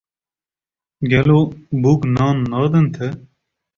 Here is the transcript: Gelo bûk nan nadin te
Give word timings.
Gelo 1.09 1.39
bûk 1.81 2.01
nan 2.15 2.37
nadin 2.51 2.87
te 2.95 3.07